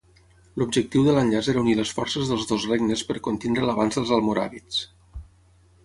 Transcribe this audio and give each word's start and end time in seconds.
L'objectiu 0.61 1.03
de 1.07 1.13
l'enllaç 1.17 1.49
era 1.53 1.61
unir 1.65 1.75
les 1.81 1.91
forces 1.99 2.31
dels 2.33 2.49
dos 2.55 2.67
regnes 2.73 3.07
per 3.11 3.21
contenir 3.31 3.67
l'avanç 3.69 4.01
dels 4.01 4.19
almoràvits. 4.21 4.85